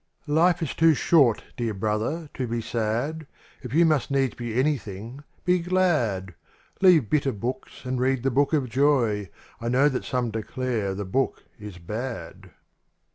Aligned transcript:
IFE 0.35 0.63
is 0.63 0.73
too 0.73 0.95
short, 0.95 1.43
dear 1.55 1.75
brother, 1.75 2.27
to 2.33 2.47
be 2.47 2.59
sad; 2.59 3.27
If 3.61 3.71
you 3.75 3.85
must 3.85 4.09
needs 4.09 4.33
be 4.33 4.59
anything— 4.59 5.23
be 5.45 5.59
glad; 5.59 6.33
Leave 6.81 7.07
bitter 7.07 7.31
books 7.31 7.85
and 7.85 7.99
read 8.01 8.23
the 8.23 8.31
Book 8.31 8.51
of 8.51 8.67
Joy— 8.67 9.29
I 9.59 9.69
know 9.69 9.89
that 9.89 10.03
some 10.03 10.31
declare 10.31 10.95
the 10.95 11.05
book 11.05 11.43
is 11.59 11.77
bad. 11.77 12.49